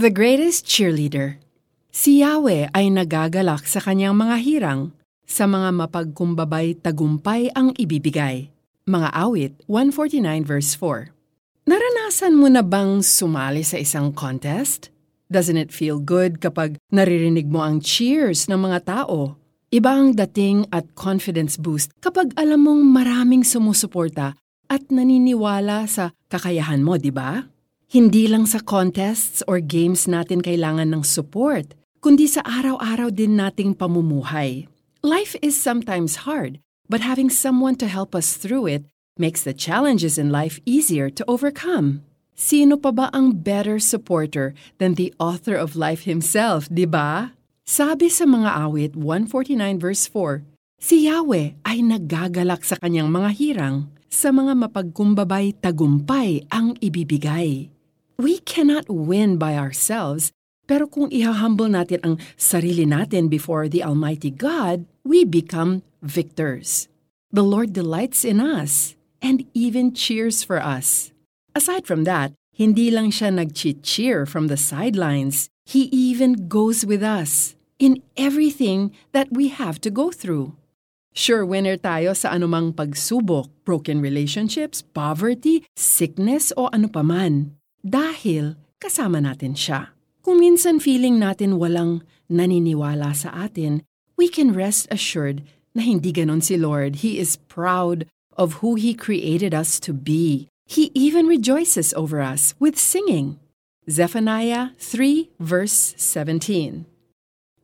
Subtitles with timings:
[0.00, 1.36] The greatest cheerleader.
[1.92, 4.96] Si Yahweh ay nagagalak sa kanyang mga hirang,
[5.28, 8.48] sa mga mapagkumbabay tagumpay ang ibibigay.
[8.88, 11.12] Mga awit 149 verse 4.
[11.68, 14.88] Naranasan mo na bang sumali sa isang contest?
[15.28, 19.36] Doesn't it feel good kapag naririnig mo ang cheers ng mga tao?
[19.68, 24.32] Iba ang dating at confidence boost kapag alam mong maraming sumusuporta
[24.64, 27.59] at naniniwala sa kakayahan mo, di ba?
[27.90, 33.74] Hindi lang sa contests or games natin kailangan ng support, kundi sa araw-araw din nating
[33.74, 34.70] pamumuhay.
[35.02, 38.86] Life is sometimes hard, but having someone to help us through it
[39.18, 42.06] makes the challenges in life easier to overcome.
[42.38, 47.34] Sino pa ba ang better supporter than the author of life himself, di ba?
[47.66, 50.46] Sabi sa mga awit 149 verse 4,
[50.78, 57.79] si Yahweh ay nagagalak sa kanyang mga hirang, sa mga mapagkumbabay tagumpay ang ibibigay.
[58.20, 60.28] We cannot win by ourselves,
[60.68, 66.92] pero kung ihahumble natin ang sarili natin before the Almighty God, we become victors.
[67.32, 68.92] The Lord delights in us
[69.24, 71.16] and even cheers for us.
[71.56, 75.48] Aside from that, hindi lang siya nag-cheer from the sidelines.
[75.64, 80.52] He even goes with us in everything that we have to go through.
[81.16, 87.56] Sure winner tayo sa anumang pagsubok, broken relationships, poverty, sickness o ano paman.
[87.80, 89.96] Dahil kasama natin siya.
[90.20, 93.80] Kung minsan feeling natin walang naniniwala sa atin,
[94.20, 95.40] we can rest assured
[95.72, 97.00] na hindi ganon si Lord.
[97.00, 98.04] He is proud
[98.36, 100.52] of who He created us to be.
[100.68, 103.40] He even rejoices over us with singing.
[103.88, 106.84] Zephaniah 3, verse 17.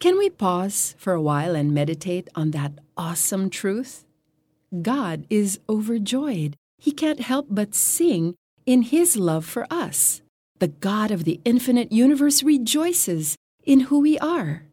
[0.01, 4.05] Can we pause for a while and meditate on that awesome truth?
[4.73, 6.57] God is overjoyed.
[6.81, 8.35] He can't help but sing
[8.67, 10.21] in His love for us.
[10.59, 14.67] The God of the infinite universe rejoices in who we are.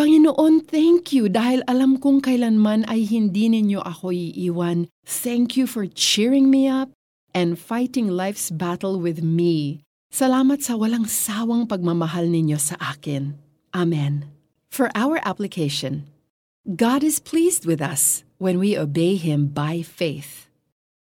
[0.00, 4.88] Panginoon, thank you dahil alam kong kailanman ay hindi ninyo ako iiwan.
[5.04, 6.88] Thank you for cheering me up
[7.36, 9.84] and fighting life's battle with me.
[10.10, 13.36] Salamat sa walang sawang pagmamahal ninyo sa akin.
[13.70, 14.26] Amen.
[14.72, 16.10] For our application,
[16.66, 20.49] God is pleased with us when we obey Him by faith.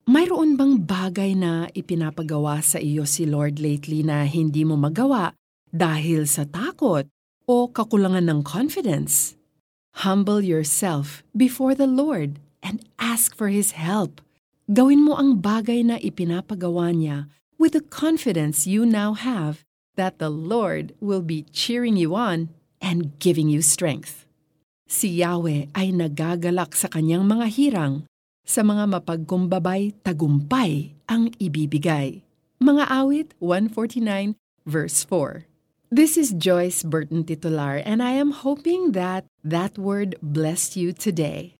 [0.09, 5.37] Mayroon bang bagay na ipinapagawa sa iyo si Lord lately na hindi mo magawa
[5.69, 7.05] dahil sa takot
[7.45, 9.37] o kakulangan ng confidence?
[10.01, 14.25] Humble yourself before the Lord and ask for His help.
[14.73, 17.29] Gawin mo ang bagay na ipinapagawa niya
[17.61, 19.61] with the confidence you now have
[20.01, 22.49] that the Lord will be cheering you on
[22.81, 24.25] and giving you strength.
[24.89, 28.09] Si Yahweh ay nagagalak sa kanyang mga hirang,
[28.49, 32.25] sa mga mapagkumbabay tagumpay ang ibibigay.
[32.59, 35.45] Mga awit 149 verse 4.
[35.93, 41.55] This is Joyce Burton Titular and I am hoping that that word blessed you today.